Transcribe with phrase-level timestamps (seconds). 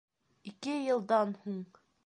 [0.51, 1.63] Ике йылдан һуң